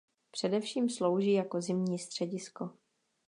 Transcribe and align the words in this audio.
Především 0.31 0.89
slouží 0.89 1.33
jako 1.33 1.61
zimní 1.61 1.99
středisko. 1.99 2.69